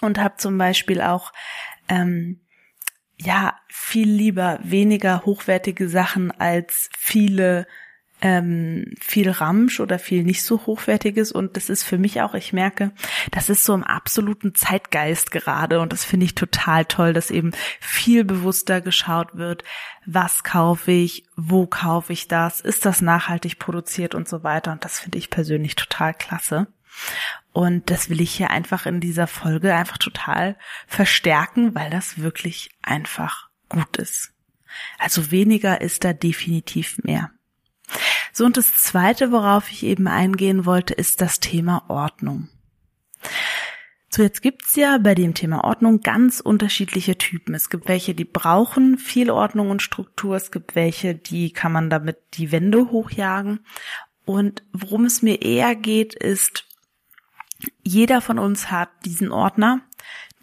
Und 0.00 0.18
habe 0.18 0.36
zum 0.36 0.58
Beispiel 0.58 1.00
auch 1.00 1.32
ähm, 1.88 2.40
ja 3.16 3.58
viel 3.68 4.08
lieber 4.08 4.60
weniger 4.62 5.24
hochwertige 5.24 5.88
Sachen 5.88 6.30
als 6.30 6.90
viele 6.96 7.66
ähm, 8.20 8.94
viel 9.00 9.30
Ramsch 9.30 9.80
oder 9.80 9.98
viel 9.98 10.24
nicht 10.24 10.42
so 10.42 10.66
hochwertiges 10.66 11.32
und 11.32 11.56
das 11.56 11.68
ist 11.68 11.84
für 11.84 11.98
mich 11.98 12.20
auch, 12.20 12.34
ich 12.34 12.52
merke, 12.52 12.92
das 13.30 13.48
ist 13.48 13.64
so 13.64 13.74
im 13.74 13.84
absoluten 13.84 14.54
Zeitgeist 14.54 15.30
gerade 15.30 15.80
und 15.80 15.92
das 15.92 16.04
finde 16.04 16.26
ich 16.26 16.34
total 16.34 16.84
toll, 16.84 17.12
dass 17.12 17.30
eben 17.30 17.52
viel 17.80 18.24
bewusster 18.24 18.80
geschaut 18.80 19.36
wird, 19.36 19.64
was 20.06 20.42
kaufe 20.42 20.90
ich, 20.90 21.24
wo 21.36 21.66
kaufe 21.66 22.12
ich 22.12 22.28
das, 22.28 22.60
ist 22.60 22.84
das 22.84 23.00
nachhaltig 23.00 23.58
produziert 23.58 24.14
und 24.14 24.28
so 24.28 24.42
weiter 24.42 24.72
und 24.72 24.84
das 24.84 25.00
finde 25.00 25.18
ich 25.18 25.30
persönlich 25.30 25.76
total 25.76 26.14
klasse. 26.14 26.66
Und 27.52 27.90
das 27.90 28.10
will 28.10 28.20
ich 28.20 28.32
hier 28.32 28.50
einfach 28.50 28.86
in 28.86 29.00
dieser 29.00 29.26
Folge 29.26 29.74
einfach 29.74 29.98
total 29.98 30.56
verstärken, 30.86 31.74
weil 31.74 31.90
das 31.90 32.18
wirklich 32.18 32.70
einfach 32.82 33.48
gut 33.68 33.96
ist. 33.96 34.32
Also 34.98 35.30
weniger 35.30 35.80
ist 35.80 36.04
da 36.04 36.12
definitiv 36.12 36.98
mehr. 36.98 37.30
So, 38.38 38.44
und 38.44 38.56
das 38.56 38.72
zweite, 38.76 39.32
worauf 39.32 39.68
ich 39.68 39.82
eben 39.82 40.06
eingehen 40.06 40.64
wollte, 40.64 40.94
ist 40.94 41.20
das 41.20 41.40
Thema 41.40 41.82
Ordnung. 41.88 42.48
So, 44.10 44.22
jetzt 44.22 44.42
gibt's 44.42 44.76
ja 44.76 44.98
bei 44.98 45.16
dem 45.16 45.34
Thema 45.34 45.64
Ordnung 45.64 46.02
ganz 46.02 46.38
unterschiedliche 46.38 47.18
Typen. 47.18 47.52
Es 47.52 47.68
gibt 47.68 47.88
welche, 47.88 48.14
die 48.14 48.24
brauchen 48.24 48.96
viel 48.96 49.30
Ordnung 49.30 49.70
und 49.70 49.82
Struktur. 49.82 50.36
Es 50.36 50.52
gibt 50.52 50.76
welche, 50.76 51.16
die 51.16 51.52
kann 51.52 51.72
man 51.72 51.90
damit 51.90 52.18
die 52.34 52.52
Wände 52.52 52.92
hochjagen. 52.92 53.66
Und 54.24 54.62
worum 54.72 55.04
es 55.04 55.20
mir 55.20 55.42
eher 55.42 55.74
geht, 55.74 56.14
ist, 56.14 56.64
jeder 57.82 58.20
von 58.20 58.38
uns 58.38 58.70
hat 58.70 58.90
diesen 59.04 59.32
Ordner, 59.32 59.80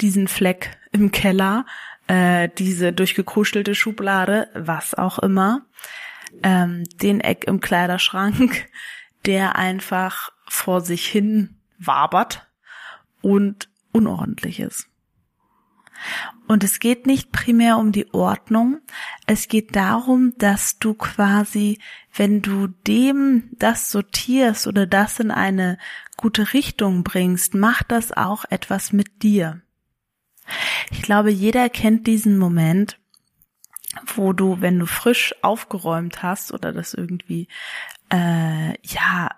diesen 0.02 0.28
Fleck 0.28 0.78
im 0.92 1.14
Keller, 1.14 1.66
äh, 2.08 2.50
diese 2.58 2.92
durchgekuschelte 2.92 3.74
Schublade, 3.74 4.50
was 4.54 4.96
auch 4.96 5.18
immer 5.20 5.66
ähm, 6.44 6.84
den 7.02 7.20
Eck 7.20 7.46
im 7.46 7.60
Kleiderschrank, 7.60 8.68
der 9.26 9.56
einfach 9.56 10.32
vor 10.48 10.82
sich 10.82 11.08
hin 11.08 11.58
wabert 11.78 12.48
und 13.22 13.70
unordentlich 13.92 14.60
ist. 14.60 14.88
Und 16.48 16.64
es 16.64 16.80
geht 16.80 17.08
nicht 17.08 17.32
primär 17.32 17.78
um 17.78 17.92
die 17.92 18.14
Ordnung, 18.14 18.80
es 19.26 19.48
geht 19.48 19.76
darum, 19.76 20.34
dass 20.38 20.78
du 20.78 20.94
quasi, 20.94 21.80
wenn 22.14 22.42
du 22.42 22.68
dem 22.68 23.50
das 23.54 23.92
sortierst 23.92 24.68
oder 24.68 24.86
das 24.86 25.20
in 25.20 25.32
eine 25.32 25.78
gute 26.18 26.54
Richtung 26.54 27.04
bringst, 27.04 27.56
macht 27.56 27.92
das 27.92 28.12
auch 28.12 28.46
etwas 28.50 28.94
mit 28.94 29.24
dir. 29.24 29.62
Ich 30.92 31.02
glaube, 31.02 31.32
jeder 31.32 31.70
kennt 31.70 32.06
diesen 32.06 32.38
Moment, 32.38 33.00
wo 34.16 34.34
du, 34.34 34.62
wenn 34.62 34.80
du 34.80 34.86
frisch 34.86 35.36
aufgeräumt 35.42 36.24
hast 36.24 36.54
oder 36.54 36.72
das 36.72 36.94
irgendwie, 36.94 37.48
äh, 38.10 38.74
ja, 38.84 39.30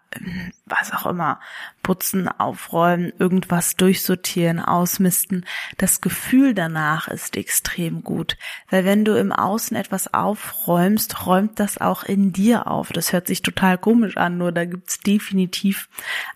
was 0.66 0.92
auch 0.92 1.06
immer, 1.06 1.40
putzen, 1.84 2.28
aufräumen, 2.28 3.14
irgendwas 3.18 3.76
durchsortieren, 3.76 4.60
ausmisten, 4.60 5.46
das 5.78 6.02
Gefühl 6.02 6.54
danach 6.54 7.08
ist 7.08 7.38
extrem 7.38 8.04
gut. 8.04 8.38
Weil 8.70 8.84
wenn 8.84 9.06
du 9.06 9.18
im 9.18 9.32
Außen 9.32 9.78
etwas 9.78 10.14
aufräumst, 10.14 11.26
räumt 11.26 11.60
das 11.60 11.78
auch 11.80 12.04
in 12.04 12.34
dir 12.34 12.68
auf. 12.68 12.92
Das 12.92 13.14
hört 13.14 13.28
sich 13.28 13.42
total 13.42 13.78
komisch 13.78 14.18
an, 14.18 14.38
nur 14.38 14.52
da 14.52 14.66
gibt's 14.66 15.00
definitiv 15.00 15.90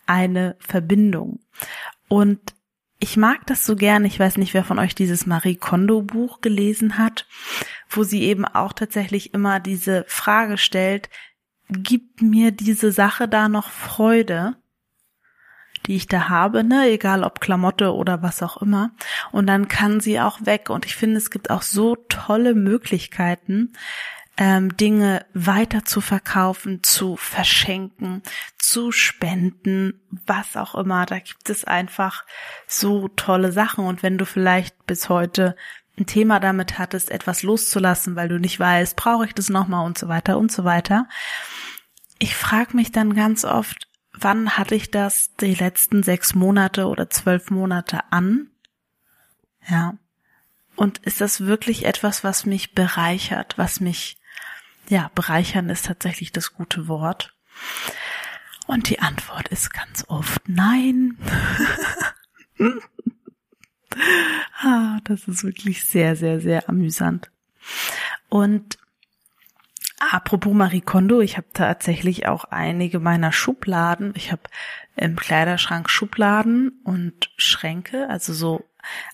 eine 0.05 0.55
Verbindung. 0.59 1.39
Und 2.07 2.39
ich 3.01 3.17
mag 3.17 3.47
das 3.47 3.65
so 3.65 3.75
gern. 3.75 4.05
Ich 4.05 4.19
weiß 4.19 4.37
nicht, 4.37 4.53
wer 4.53 4.63
von 4.63 4.77
euch 4.77 4.93
dieses 4.93 5.25
Marie 5.25 5.55
Kondo 5.55 6.01
Buch 6.03 6.39
gelesen 6.39 6.99
hat, 6.99 7.25
wo 7.91 8.03
sie 8.03 8.23
eben 8.23 8.45
auch 8.45 8.73
tatsächlich 8.73 9.33
immer 9.33 9.59
diese 9.59 10.05
Frage 10.07 10.57
stellt, 10.57 11.09
gibt 11.69 12.21
mir 12.21 12.51
diese 12.51 12.91
Sache 12.91 13.27
da 13.27 13.49
noch 13.49 13.69
Freude, 13.69 14.55
die 15.87 15.95
ich 15.95 16.07
da 16.07 16.29
habe, 16.29 16.63
ne, 16.63 16.89
egal 16.89 17.23
ob 17.23 17.41
Klamotte 17.41 17.93
oder 17.93 18.21
was 18.21 18.43
auch 18.43 18.57
immer. 18.61 18.91
Und 19.31 19.47
dann 19.47 19.67
kann 19.67 19.99
sie 19.99 20.19
auch 20.19 20.45
weg. 20.45 20.69
Und 20.69 20.85
ich 20.85 20.95
finde, 20.95 21.17
es 21.17 21.31
gibt 21.31 21.49
auch 21.49 21.63
so 21.63 21.95
tolle 21.95 22.53
Möglichkeiten, 22.53 23.73
ähm, 24.37 24.75
Dinge 24.77 25.25
weiter 25.33 25.83
zu 25.83 26.01
verkaufen, 26.01 26.83
zu 26.83 27.15
verschenken, 27.15 28.21
zu 28.57 28.91
spenden, 28.91 29.99
was 30.25 30.55
auch 30.55 30.75
immer. 30.75 31.05
Da 31.05 31.19
gibt 31.19 31.49
es 31.49 31.63
einfach 31.63 32.25
so 32.67 33.07
tolle 33.09 33.51
Sachen. 33.51 33.85
Und 33.85 34.03
wenn 34.03 34.17
du 34.17 34.25
vielleicht 34.25 34.85
bis 34.85 35.09
heute 35.09 35.55
ein 36.01 36.05
Thema 36.05 36.39
damit 36.39 36.77
hattest, 36.77 37.11
etwas 37.11 37.43
loszulassen, 37.43 38.15
weil 38.15 38.27
du 38.27 38.39
nicht 38.39 38.59
weißt, 38.59 38.95
brauche 38.95 39.25
ich 39.25 39.33
das 39.33 39.49
nochmal 39.49 39.85
und 39.85 39.97
so 39.97 40.07
weiter 40.07 40.37
und 40.37 40.51
so 40.51 40.63
weiter. 40.63 41.07
Ich 42.19 42.35
frage 42.35 42.75
mich 42.75 42.91
dann 42.91 43.15
ganz 43.15 43.45
oft, 43.45 43.87
wann 44.13 44.57
hatte 44.57 44.75
ich 44.75 44.91
das 44.91 45.35
die 45.37 45.55
letzten 45.55 46.03
sechs 46.03 46.35
Monate 46.35 46.87
oder 46.87 47.09
zwölf 47.09 47.49
Monate 47.49 48.01
an? 48.11 48.47
Ja. 49.67 49.95
Und 50.75 50.99
ist 50.99 51.21
das 51.21 51.41
wirklich 51.41 51.85
etwas, 51.85 52.23
was 52.23 52.45
mich 52.45 52.73
bereichert, 52.73 53.57
was 53.57 53.79
mich 53.79 54.17
ja, 54.87 55.11
bereichern 55.15 55.69
ist 55.69 55.85
tatsächlich 55.85 56.31
das 56.31 56.53
gute 56.53 56.87
Wort. 56.87 57.33
Und 58.67 58.89
die 58.89 58.99
Antwort 58.99 59.47
ist 59.49 59.73
ganz 59.73 60.05
oft 60.07 60.41
nein. 60.47 61.17
ah, 64.61 64.99
das 65.03 65.27
ist 65.27 65.43
wirklich 65.43 65.85
sehr, 65.85 66.15
sehr, 66.15 66.39
sehr 66.39 66.69
amüsant. 66.69 67.29
Und 68.29 68.77
apropos 69.99 70.53
Marie 70.53 70.81
Kondo, 70.81 71.21
ich 71.21 71.37
habe 71.37 71.47
tatsächlich 71.53 72.27
auch 72.27 72.45
einige 72.45 72.99
meiner 72.99 73.31
Schubladen. 73.31 74.13
Ich 74.15 74.31
habe 74.31 74.41
im 74.95 75.15
Kleiderschrank 75.15 75.89
Schubladen 75.89 76.81
und 76.83 77.31
Schränke, 77.37 78.09
also 78.09 78.33
so 78.33 78.65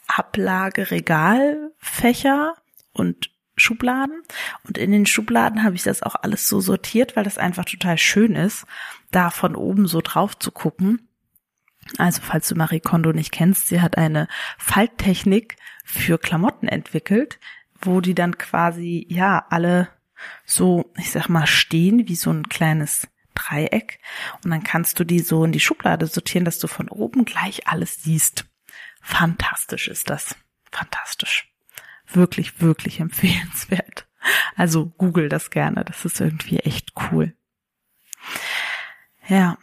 Ablageregalfächer 0.07 2.55
und 2.93 3.29
Schubladen 3.57 4.21
und 4.63 4.77
in 4.77 4.91
den 4.91 5.07
Schubladen 5.07 5.63
habe 5.63 5.75
ich 5.75 5.83
das 5.83 6.03
auch 6.03 6.15
alles 6.15 6.47
so 6.47 6.61
sortiert, 6.61 7.15
weil 7.15 7.23
das 7.23 7.39
einfach 7.39 7.65
total 7.65 7.97
schön 7.97 8.35
ist, 8.35 8.65
da 9.11 9.31
von 9.31 9.55
oben 9.55 9.87
so 9.87 10.01
drauf 10.01 10.37
zu 10.37 10.51
gucken. 10.51 11.09
Also 11.97 12.21
falls 12.21 12.47
du 12.47 12.55
Marie 12.55 12.79
Kondo 12.79 13.13
nicht 13.13 13.31
kennst, 13.31 13.67
sie 13.67 13.81
hat 13.81 13.97
eine 13.97 14.27
Falttechnik 14.57 15.55
für 15.83 16.17
Klamotten 16.17 16.67
entwickelt, 16.67 17.39
wo 17.81 18.01
die 18.01 18.15
dann 18.15 18.37
quasi 18.37 19.05
ja 19.09 19.45
alle 19.49 19.89
so, 20.45 20.91
ich 20.97 21.11
sag 21.11 21.29
mal, 21.29 21.47
stehen 21.47 22.07
wie 22.07 22.15
so 22.15 22.31
ein 22.31 22.49
kleines 22.49 23.07
Dreieck 23.35 23.99
und 24.43 24.49
dann 24.49 24.63
kannst 24.63 24.99
du 24.99 25.03
die 25.03 25.19
so 25.19 25.43
in 25.45 25.51
die 25.51 25.59
Schublade 25.59 26.07
sortieren, 26.07 26.45
dass 26.45 26.57
du 26.59 26.67
von 26.67 26.89
oben 26.89 27.23
gleich 27.23 27.67
alles 27.67 28.03
siehst. 28.03 28.45
Fantastisch 29.01 29.87
ist 29.87 30.09
das. 30.09 30.35
Fantastisch 30.71 31.51
wirklich, 32.13 32.61
wirklich 32.61 32.99
empfehlenswert. 32.99 34.07
Also 34.55 34.87
google 34.97 35.29
das 35.29 35.51
gerne, 35.51 35.85
das 35.85 36.05
ist 36.05 36.19
irgendwie 36.19 36.59
echt 36.59 36.93
cool. 37.11 37.33
Ja, 39.27 39.57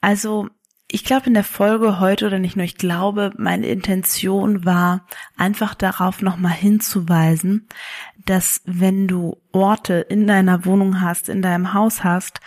also 0.00 0.48
ich 0.90 1.04
glaube 1.04 1.26
in 1.26 1.34
der 1.34 1.44
Folge 1.44 2.00
heute 2.00 2.26
oder 2.26 2.38
nicht 2.38 2.56
nur, 2.56 2.64
ich 2.64 2.76
glaube, 2.76 3.32
meine 3.36 3.66
Intention 3.66 4.64
war 4.64 5.06
einfach 5.36 5.74
darauf 5.74 6.22
nochmal 6.22 6.52
hinzuweisen, 6.52 7.68
dass 8.24 8.62
wenn 8.64 9.06
du 9.06 9.36
Orte 9.52 9.94
in 9.94 10.26
deiner 10.26 10.64
Wohnung 10.64 11.00
hast, 11.00 11.28
in 11.28 11.42
deinem 11.42 11.74
Haus 11.74 12.04
hast, 12.04 12.40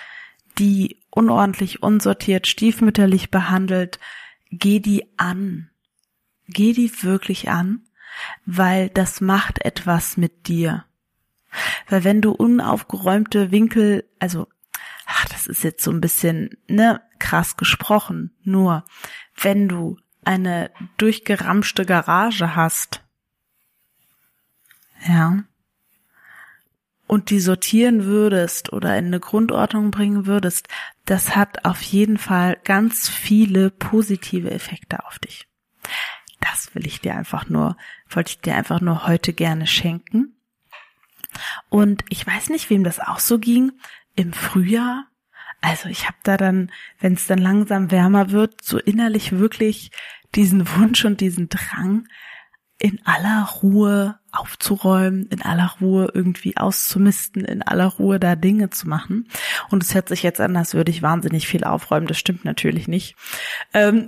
die 0.57 0.97
unordentlich, 1.11 1.83
unsortiert, 1.83 2.47
stiefmütterlich 2.47 3.31
behandelt, 3.31 3.99
geh 4.49 4.79
die 4.79 5.17
an. 5.17 5.69
Geh 6.47 6.73
die 6.73 6.91
wirklich 7.03 7.49
an 7.49 7.83
weil 8.45 8.89
das 8.89 9.21
macht 9.21 9.63
etwas 9.63 10.17
mit 10.17 10.47
dir. 10.47 10.85
Weil 11.89 12.03
wenn 12.03 12.21
du 12.21 12.31
unaufgeräumte 12.31 13.51
Winkel, 13.51 14.05
also, 14.19 14.47
ach, 15.21 15.29
das 15.29 15.47
ist 15.47 15.63
jetzt 15.63 15.83
so 15.83 15.91
ein 15.91 16.01
bisschen, 16.01 16.57
ne, 16.67 17.01
krass 17.19 17.57
gesprochen, 17.57 18.35
nur 18.43 18.85
wenn 19.35 19.67
du 19.67 19.97
eine 20.23 20.71
durchgeramschte 20.97 21.85
Garage 21.85 22.55
hast, 22.55 23.03
ja, 25.07 25.43
und 27.07 27.29
die 27.29 27.41
sortieren 27.41 28.05
würdest 28.05 28.71
oder 28.71 28.97
in 28.97 29.07
eine 29.07 29.19
Grundordnung 29.19 29.91
bringen 29.91 30.25
würdest, 30.27 30.69
das 31.05 31.35
hat 31.35 31.65
auf 31.65 31.81
jeden 31.81 32.17
Fall 32.17 32.57
ganz 32.63 33.09
viele 33.09 33.69
positive 33.69 34.49
Effekte 34.49 35.05
auf 35.05 35.19
dich. 35.19 35.47
Das 36.39 36.73
will 36.73 36.81
will 36.81 36.87
ich 36.87 37.01
dir 37.01 37.15
einfach 37.15 37.49
nur, 37.49 37.77
wollte 38.09 38.31
ich 38.31 38.39
dir 38.39 38.55
einfach 38.55 38.81
nur 38.81 39.05
heute 39.07 39.33
gerne 39.33 39.67
schenken. 39.67 40.35
Und 41.69 42.03
ich 42.09 42.25
weiß 42.25 42.49
nicht, 42.49 42.69
wem 42.69 42.83
das 42.83 42.99
auch 42.99 43.19
so 43.19 43.39
ging. 43.39 43.73
Im 44.15 44.33
Frühjahr 44.33 45.10
also 45.61 45.89
ich 45.89 46.05
habe 46.07 46.17
da 46.23 46.37
dann, 46.37 46.71
wenn 46.99 47.13
es 47.13 47.27
dann 47.27 47.39
langsam 47.39 47.91
wärmer 47.91 48.31
wird, 48.31 48.63
so 48.63 48.77
innerlich 48.77 49.33
wirklich 49.33 49.91
diesen 50.35 50.67
Wunsch 50.75 51.05
und 51.05 51.21
diesen 51.21 51.49
Drang, 51.49 52.07
in 52.81 52.99
aller 53.05 53.47
Ruhe 53.61 54.17
aufzuräumen, 54.31 55.27
in 55.27 55.43
aller 55.43 55.75
Ruhe 55.79 56.09
irgendwie 56.15 56.57
auszumisten, 56.57 57.45
in 57.45 57.61
aller 57.61 57.85
Ruhe 57.85 58.19
da 58.19 58.35
Dinge 58.35 58.71
zu 58.71 58.89
machen. 58.89 59.27
Und 59.69 59.83
es 59.83 59.93
hört 59.93 60.09
sich 60.09 60.23
jetzt 60.23 60.41
an, 60.41 60.57
als 60.57 60.73
würde 60.73 60.89
ich 60.89 61.03
wahnsinnig 61.03 61.47
viel 61.47 61.63
aufräumen. 61.63 62.07
Das 62.07 62.17
stimmt 62.17 62.43
natürlich 62.43 62.87
nicht. 62.87 63.15
Ähm 63.73 64.07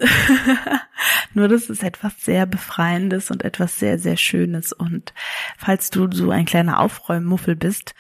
Nur 1.36 1.48
das 1.50 1.70
ist 1.70 1.84
etwas 1.84 2.14
sehr 2.20 2.48
Befreiendes 2.48 3.30
und 3.30 3.44
etwas 3.44 3.78
sehr, 3.78 4.00
sehr 4.00 4.18
Schönes. 4.18 4.74
Und 4.74 5.14
falls 5.58 5.92
du 5.92 6.12
so 6.12 6.32
ein 6.32 6.46
kleiner 6.46 6.80
Aufräummuffel 6.80 7.56
bist, 7.56 7.94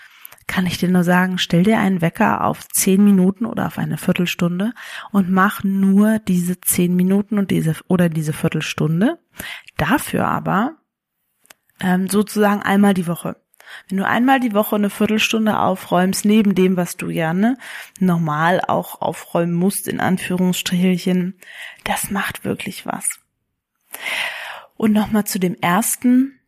kann 0.47 0.65
ich 0.65 0.77
dir 0.77 0.89
nur 0.89 1.03
sagen, 1.03 1.37
stell 1.37 1.63
dir 1.63 1.79
einen 1.79 2.01
Wecker 2.01 2.43
auf 2.43 2.67
zehn 2.67 3.03
Minuten 3.03 3.45
oder 3.45 3.67
auf 3.67 3.77
eine 3.77 3.97
Viertelstunde 3.97 4.73
und 5.11 5.29
mach 5.29 5.63
nur 5.63 6.19
diese 6.19 6.59
zehn 6.59 6.95
Minuten 6.95 7.37
und 7.37 7.51
diese 7.51 7.75
oder 7.87 8.09
diese 8.09 8.33
Viertelstunde. 8.33 9.19
Dafür 9.77 10.27
aber 10.27 10.77
ähm, 11.79 12.09
sozusagen 12.09 12.61
einmal 12.61 12.93
die 12.93 13.07
Woche. 13.07 13.37
Wenn 13.87 13.97
du 13.97 14.05
einmal 14.05 14.39
die 14.39 14.53
Woche 14.53 14.75
eine 14.75 14.89
Viertelstunde 14.89 15.57
aufräumst, 15.57 16.25
neben 16.25 16.55
dem, 16.55 16.77
was 16.77 16.97
du 16.97 17.07
gerne 17.07 17.57
normal 17.99 18.61
auch 18.67 19.01
aufräumen 19.01 19.53
musst, 19.53 19.87
in 19.87 19.99
Anführungsstrichelchen, 19.99 21.39
das 21.83 22.11
macht 22.11 22.43
wirklich 22.43 22.85
was. 22.85 23.19
Und 24.75 24.93
nochmal 24.93 25.25
zu 25.25 25.39
dem 25.39 25.55
ersten, 25.55 26.39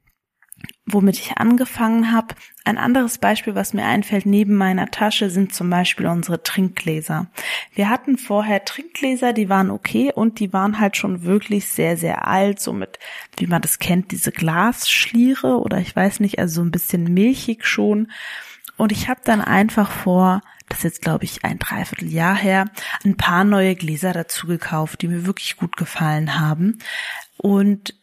womit 0.86 1.19
ich 1.19 1.38
angefangen 1.38 2.12
habe. 2.12 2.36
Ein 2.63 2.77
anderes 2.77 3.17
Beispiel, 3.17 3.55
was 3.55 3.74
mir 3.74 3.86
einfällt 3.86 4.25
neben 4.25 4.55
meiner 4.55 4.91
Tasche, 4.91 5.29
sind 5.29 5.53
zum 5.53 5.69
Beispiel 5.69 6.07
unsere 6.07 6.43
Trinkgläser. 6.43 7.27
Wir 7.74 7.89
hatten 7.89 8.17
vorher 8.17 8.65
Trinkgläser, 8.65 9.34
die 9.34 9.50
waren 9.50 9.72
okay 9.72 10.12
und 10.13 10.39
die 10.39 10.53
waren 10.53 10.79
halt 10.79 10.98
schon 10.98 11.24
wirklich 11.24 11.67
sehr, 11.67 11.98
sehr 11.98 12.27
alt, 12.27 12.60
so 12.60 12.74
mit, 12.74 13.00
wie 13.38 13.48
man 13.48 13.62
das 13.62 13.79
kennt, 13.79 14.12
diese 14.12 14.31
Glasschliere 14.31 15.60
oder 15.60 15.79
ich 15.79 15.95
weiß 15.95 16.19
nicht, 16.19 16.39
also 16.39 16.55
so 16.55 16.62
ein 16.62 16.72
bisschen 16.72 17.13
milchig 17.13 17.65
schon. 17.65 18.12
Und 18.77 18.91
ich 18.91 19.07
habe 19.07 19.22
dann 19.24 19.41
einfach 19.41 19.89
vor, 19.89 20.41
das 20.69 20.79
ist 20.79 20.84
jetzt 20.84 21.01
glaube 21.01 21.24
ich 21.24 21.45
ein 21.45 21.60
Dreivierteljahr 21.60 22.36
her, 22.36 22.65
ein 23.03 23.17
paar 23.17 23.43
neue 23.43 23.75
Gläser 23.75 24.13
dazu 24.13 24.48
gekauft, 24.48 25.01
die 25.01 25.07
mir 25.07 25.25
wirklich 25.25 25.57
gut 25.57 25.77
gefallen 25.77 26.39
haben. 26.39 26.79
Und 27.38 27.95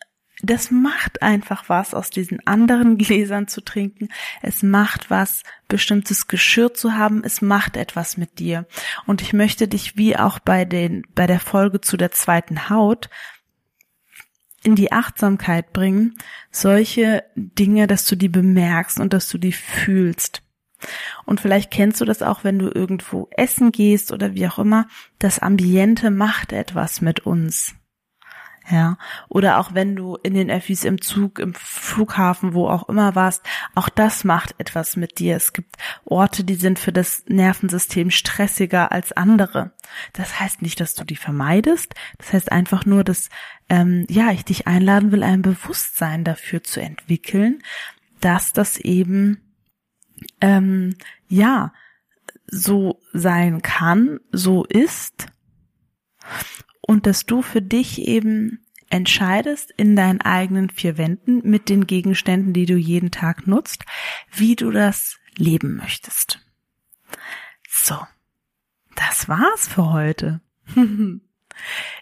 das 0.42 0.70
macht 0.70 1.22
einfach 1.22 1.68
was, 1.68 1.94
aus 1.94 2.10
diesen 2.10 2.44
anderen 2.46 2.98
Gläsern 2.98 3.48
zu 3.48 3.60
trinken. 3.60 4.08
Es 4.42 4.62
macht 4.62 5.10
was, 5.10 5.42
bestimmtes 5.68 6.26
Geschirr 6.26 6.74
zu 6.74 6.94
haben. 6.94 7.22
Es 7.24 7.40
macht 7.40 7.76
etwas 7.76 8.16
mit 8.16 8.38
dir. 8.38 8.66
Und 9.06 9.22
ich 9.22 9.32
möchte 9.32 9.68
dich 9.68 9.96
wie 9.96 10.16
auch 10.16 10.38
bei 10.40 10.64
den, 10.64 11.06
bei 11.14 11.26
der 11.26 11.40
Folge 11.40 11.80
zu 11.80 11.96
der 11.96 12.10
zweiten 12.10 12.68
Haut 12.68 13.08
in 14.64 14.76
die 14.76 14.92
Achtsamkeit 14.92 15.72
bringen, 15.72 16.16
solche 16.50 17.24
Dinge, 17.34 17.86
dass 17.86 18.06
du 18.06 18.16
die 18.16 18.28
bemerkst 18.28 19.00
und 19.00 19.12
dass 19.12 19.28
du 19.28 19.38
die 19.38 19.52
fühlst. 19.52 20.42
Und 21.24 21.40
vielleicht 21.40 21.70
kennst 21.70 22.00
du 22.00 22.04
das 22.04 22.22
auch, 22.22 22.44
wenn 22.44 22.58
du 22.58 22.68
irgendwo 22.68 23.28
essen 23.32 23.72
gehst 23.72 24.12
oder 24.12 24.34
wie 24.34 24.46
auch 24.46 24.58
immer. 24.58 24.86
Das 25.18 25.38
Ambiente 25.38 26.10
macht 26.10 26.52
etwas 26.52 27.00
mit 27.00 27.20
uns. 27.20 27.74
Ja, 28.70 28.96
oder 29.28 29.58
auch 29.58 29.74
wenn 29.74 29.96
du 29.96 30.16
in 30.22 30.34
den 30.34 30.50
Öffis 30.50 30.84
im 30.84 31.00
Zug, 31.00 31.40
im 31.40 31.52
Flughafen, 31.54 32.54
wo 32.54 32.68
auch 32.68 32.88
immer 32.88 33.14
warst, 33.14 33.44
auch 33.74 33.88
das 33.88 34.22
macht 34.22 34.54
etwas 34.58 34.94
mit 34.96 35.18
dir. 35.18 35.36
Es 35.36 35.52
gibt 35.52 35.76
Orte, 36.04 36.44
die 36.44 36.54
sind 36.54 36.78
für 36.78 36.92
das 36.92 37.24
Nervensystem 37.26 38.10
stressiger 38.10 38.92
als 38.92 39.12
andere. 39.12 39.72
Das 40.12 40.38
heißt 40.38 40.62
nicht, 40.62 40.80
dass 40.80 40.94
du 40.94 41.04
die 41.04 41.16
vermeidest. 41.16 41.94
Das 42.18 42.32
heißt 42.32 42.52
einfach 42.52 42.86
nur, 42.86 43.02
dass 43.02 43.30
ähm, 43.68 44.06
ja 44.08 44.30
ich 44.30 44.44
dich 44.44 44.66
einladen 44.66 45.10
will, 45.10 45.24
ein 45.24 45.42
Bewusstsein 45.42 46.22
dafür 46.22 46.62
zu 46.62 46.80
entwickeln, 46.80 47.62
dass 48.20 48.52
das 48.52 48.78
eben 48.78 49.40
ähm, 50.40 50.96
ja 51.26 51.72
so 52.46 53.00
sein 53.12 53.62
kann, 53.62 54.20
so 54.30 54.64
ist 54.64 55.26
und 56.82 57.06
dass 57.06 57.26
du 57.26 57.42
für 57.42 57.62
dich 57.62 58.02
eben 58.02 58.64
entscheidest 58.90 59.72
in 59.76 59.96
deinen 59.96 60.20
eigenen 60.20 60.68
vier 60.68 60.98
Wänden 60.98 61.40
mit 61.48 61.68
den 61.68 61.86
Gegenständen, 61.86 62.52
die 62.52 62.66
du 62.66 62.76
jeden 62.76 63.10
Tag 63.10 63.46
nutzt, 63.46 63.86
wie 64.30 64.54
du 64.54 64.70
das 64.70 65.18
leben 65.36 65.76
möchtest. 65.76 66.40
So, 67.68 67.96
das 68.94 69.28
war's 69.28 69.68
für 69.68 69.90
heute. 69.90 70.40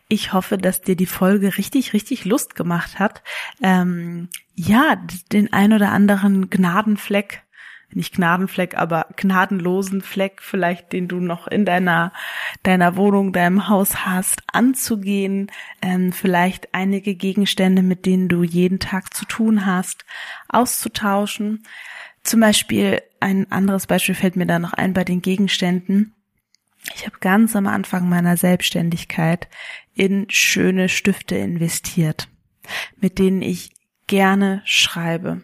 Ich 0.08 0.32
hoffe, 0.32 0.58
dass 0.58 0.80
dir 0.80 0.96
die 0.96 1.06
Folge 1.06 1.56
richtig, 1.58 1.92
richtig 1.92 2.24
Lust 2.24 2.54
gemacht 2.54 2.98
hat. 2.98 3.22
Ähm, 3.62 4.28
ja, 4.54 4.96
den 5.32 5.52
ein 5.52 5.72
oder 5.72 5.90
anderen 5.90 6.50
Gnadenfleck 6.50 7.42
nicht 7.94 8.14
Gnadenfleck, 8.14 8.76
aber 8.76 9.06
gnadenlosen 9.16 10.02
Fleck 10.02 10.40
vielleicht, 10.42 10.92
den 10.92 11.08
du 11.08 11.20
noch 11.20 11.46
in 11.46 11.64
deiner, 11.64 12.12
deiner 12.62 12.96
Wohnung, 12.96 13.32
deinem 13.32 13.68
Haus 13.68 14.06
hast, 14.06 14.42
anzugehen, 14.52 15.50
ähm, 15.82 16.12
vielleicht 16.12 16.74
einige 16.74 17.14
Gegenstände, 17.14 17.82
mit 17.82 18.06
denen 18.06 18.28
du 18.28 18.42
jeden 18.42 18.78
Tag 18.78 19.14
zu 19.14 19.24
tun 19.24 19.66
hast, 19.66 20.04
auszutauschen. 20.48 21.64
Zum 22.22 22.40
Beispiel, 22.40 23.02
ein 23.18 23.50
anderes 23.50 23.86
Beispiel 23.86 24.14
fällt 24.14 24.36
mir 24.36 24.46
da 24.46 24.58
noch 24.58 24.72
ein 24.72 24.92
bei 24.92 25.04
den 25.04 25.22
Gegenständen. 25.22 26.14
Ich 26.94 27.06
habe 27.06 27.18
ganz 27.20 27.54
am 27.56 27.66
Anfang 27.66 28.08
meiner 28.08 28.36
Selbstständigkeit 28.36 29.48
in 29.94 30.26
schöne 30.30 30.88
Stifte 30.88 31.36
investiert, 31.36 32.28
mit 33.00 33.18
denen 33.18 33.42
ich 33.42 33.72
gerne 34.06 34.62
schreibe 34.64 35.42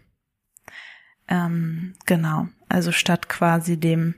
ähm, 1.28 1.94
genau, 2.06 2.48
also 2.68 2.92
statt 2.92 3.28
quasi 3.28 3.78
dem 3.78 4.14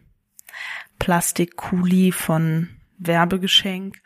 Plastikkuli 0.99 2.13
von 2.13 2.69
Werbegeschenk 2.99 4.01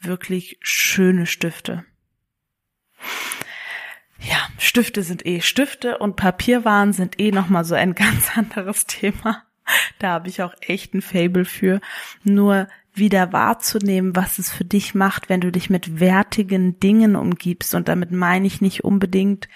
wirklich 0.00 0.58
schöne 0.60 1.26
Stifte. 1.26 1.84
Ja, 4.18 4.48
Stifte 4.58 5.02
sind 5.02 5.26
eh 5.26 5.40
Stifte 5.40 5.98
und 5.98 6.16
Papierwaren 6.16 6.92
sind 6.92 7.18
eh 7.18 7.30
nochmal 7.30 7.64
so 7.64 7.74
ein 7.74 7.94
ganz 7.96 8.36
anderes 8.36 8.86
Thema. 8.86 9.42
Da 9.98 10.10
habe 10.10 10.28
ich 10.28 10.42
auch 10.42 10.54
echt 10.60 10.94
ein 10.94 11.02
Fable 11.02 11.44
für. 11.44 11.80
Nur 12.24 12.68
wieder 12.94 13.32
wahrzunehmen, 13.32 14.14
was 14.14 14.38
es 14.38 14.50
für 14.50 14.64
dich 14.64 14.94
macht, 14.94 15.28
wenn 15.28 15.40
du 15.40 15.50
dich 15.50 15.70
mit 15.70 15.98
wertigen 15.98 16.78
Dingen 16.78 17.16
umgibst. 17.16 17.74
Und 17.74 17.88
damit 17.88 18.10
meine 18.10 18.46
ich 18.46 18.60
nicht 18.60 18.84
unbedingt, 18.84 19.48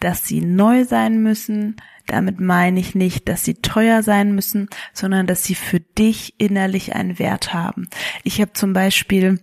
dass 0.00 0.26
sie 0.26 0.40
neu 0.40 0.84
sein 0.84 1.22
müssen, 1.22 1.76
damit 2.06 2.40
meine 2.40 2.80
ich 2.80 2.94
nicht, 2.94 3.28
dass 3.28 3.44
sie 3.44 3.54
teuer 3.54 4.02
sein 4.02 4.34
müssen, 4.34 4.68
sondern 4.92 5.26
dass 5.26 5.44
sie 5.44 5.54
für 5.54 5.80
dich 5.80 6.34
innerlich 6.38 6.94
einen 6.94 7.18
Wert 7.18 7.54
haben. 7.54 7.88
Ich 8.24 8.40
habe 8.40 8.52
zum 8.52 8.72
Beispiel 8.72 9.40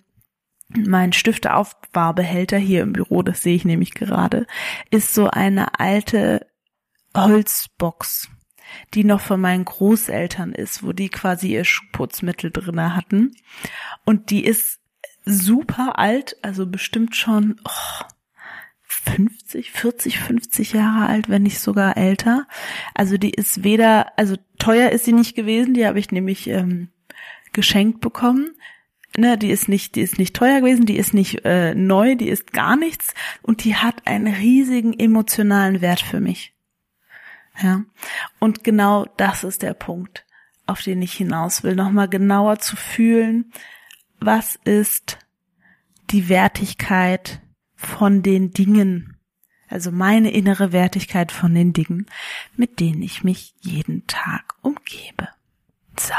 mein 0.69 1.13
Stifteaufbarbehälter 1.13 2.57
hier 2.57 2.81
im 2.81 2.93
Büro, 2.93 3.21
das 3.23 3.41
sehe 3.41 3.55
ich 3.55 3.63
nämlich 3.63 3.93
gerade, 3.93 4.45
ist 4.91 5.13
so 5.13 5.29
eine 5.29 5.79
alte 5.79 6.45
Holzbox, 7.15 8.29
die 8.93 9.03
noch 9.03 9.21
von 9.21 9.39
meinen 9.39 9.63
Großeltern 9.63 10.51
ist, 10.51 10.83
wo 10.83 10.91
die 10.91 11.09
quasi 11.09 11.53
ihr 11.53 11.63
Schuhputzmittel 11.63 12.51
drinne 12.51 12.95
hatten. 12.95 13.31
Und 14.03 14.29
die 14.29 14.43
ist 14.43 14.79
super 15.25 15.97
alt, 15.99 16.35
also 16.41 16.65
bestimmt 16.65 17.15
schon, 17.15 17.59
oh, 17.63 18.05
50, 19.07 19.71
40, 19.71 20.19
50 20.19 20.73
Jahre 20.73 21.07
alt, 21.07 21.29
wenn 21.29 21.43
nicht 21.43 21.59
sogar 21.59 21.97
älter. 21.97 22.47
Also 22.93 23.17
die 23.17 23.31
ist 23.31 23.63
weder, 23.63 24.17
also 24.17 24.35
teuer 24.59 24.89
ist 24.89 25.05
sie 25.05 25.13
nicht 25.13 25.35
gewesen, 25.35 25.73
die 25.73 25.85
habe 25.85 25.99
ich 25.99 26.11
nämlich 26.11 26.47
ähm, 26.47 26.89
geschenkt 27.53 28.01
bekommen. 28.01 28.51
Ne, 29.17 29.37
die 29.37 29.49
ist 29.49 29.67
nicht, 29.67 29.95
die 29.95 30.01
ist 30.01 30.19
nicht 30.19 30.35
teuer 30.35 30.59
gewesen, 30.59 30.85
die 30.85 30.97
ist 30.97 31.13
nicht 31.13 31.43
äh, 31.43 31.73
neu, 31.73 32.15
die 32.15 32.29
ist 32.29 32.53
gar 32.53 32.75
nichts 32.75 33.15
und 33.41 33.63
die 33.63 33.75
hat 33.75 34.05
einen 34.05 34.27
riesigen 34.27 34.97
emotionalen 34.97 35.81
Wert 35.81 36.01
für 36.01 36.19
mich. 36.19 36.53
Ja, 37.59 37.83
und 38.39 38.63
genau 38.63 39.07
das 39.17 39.43
ist 39.43 39.63
der 39.63 39.73
Punkt, 39.73 40.25
auf 40.67 40.81
den 40.83 41.01
ich 41.01 41.13
hinaus 41.13 41.63
will, 41.63 41.75
nochmal 41.75 42.07
genauer 42.07 42.59
zu 42.59 42.75
fühlen, 42.75 43.51
was 44.19 44.59
ist 44.65 45.17
die 46.11 46.29
Wertigkeit 46.29 47.41
von 47.77 48.23
den 48.23 48.51
Dingen, 48.51 49.15
also 49.69 49.91
meine 49.91 50.31
innere 50.31 50.73
Wertigkeit 50.73 51.31
von 51.31 51.53
den 51.53 51.71
Dingen, 51.71 52.07
mit 52.57 52.79
denen 52.81 53.01
ich 53.01 53.23
mich 53.23 53.53
jeden 53.61 54.05
Tag 54.07 54.55
umgebe. 54.61 55.29
So. 55.97 56.13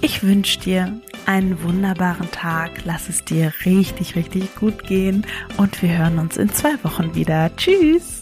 Ich 0.00 0.22
wünsche 0.22 0.60
dir 0.60 1.00
einen 1.26 1.62
wunderbaren 1.62 2.30
Tag. 2.30 2.84
Lass 2.84 3.08
es 3.08 3.24
dir 3.24 3.52
richtig, 3.64 4.14
richtig 4.14 4.54
gut 4.54 4.84
gehen 4.84 5.26
und 5.56 5.82
wir 5.82 5.98
hören 5.98 6.18
uns 6.18 6.36
in 6.36 6.48
zwei 6.50 6.82
Wochen 6.84 7.14
wieder. 7.14 7.54
Tschüss! 7.56 8.17